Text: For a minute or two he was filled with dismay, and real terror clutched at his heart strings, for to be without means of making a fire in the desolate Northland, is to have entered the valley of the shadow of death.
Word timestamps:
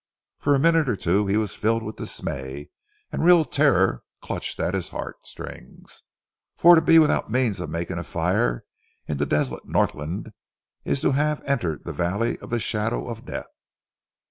For 0.39 0.55
a 0.55 0.59
minute 0.59 0.89
or 0.89 0.95
two 0.95 1.27
he 1.27 1.37
was 1.37 1.53
filled 1.55 1.83
with 1.83 1.97
dismay, 1.97 2.71
and 3.11 3.23
real 3.23 3.45
terror 3.45 4.01
clutched 4.19 4.59
at 4.59 4.73
his 4.73 4.89
heart 4.89 5.27
strings, 5.27 6.01
for 6.57 6.73
to 6.73 6.81
be 6.81 6.97
without 6.97 7.29
means 7.29 7.59
of 7.59 7.69
making 7.69 7.99
a 7.99 8.03
fire 8.03 8.63
in 9.07 9.17
the 9.17 9.27
desolate 9.27 9.67
Northland, 9.67 10.33
is 10.85 11.01
to 11.01 11.11
have 11.11 11.43
entered 11.45 11.83
the 11.83 11.93
valley 11.93 12.39
of 12.39 12.49
the 12.49 12.57
shadow 12.57 13.07
of 13.09 13.25
death. 13.25 13.45